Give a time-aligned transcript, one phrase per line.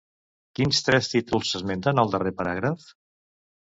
[0.59, 2.93] Quins tres títols s'esmenten al darrer paràgraf?